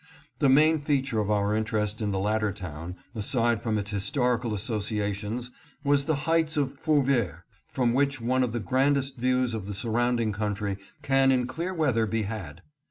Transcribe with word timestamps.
The 0.39 0.49
main 0.49 0.79
feature 0.79 1.19
of 1.19 1.29
our 1.29 1.53
interest 1.53 2.01
in 2.01 2.09
the 2.11 2.17
latter 2.17 2.51
town, 2.51 2.95
aside 3.13 3.61
from 3.61 3.77
its 3.77 3.91
historical 3.91 4.55
associations, 4.55 5.51
was 5.83 6.05
the 6.05 6.15
Heights 6.25 6.57
of 6.57 6.73
Fourvieres, 6.79 7.43
from 7.67 7.93
which 7.93 8.19
one 8.19 8.41
of 8.41 8.51
the 8.51 8.59
grandest 8.59 9.19
views 9.19 9.53
of 9.53 9.67
the 9.67 9.75
surrounding 9.75 10.31
country 10.31 10.77
can 11.03 11.31
in 11.31 11.45
clear 11.45 11.71
weather 11.75 12.07
be 12.07 12.23
had. 12.23 12.63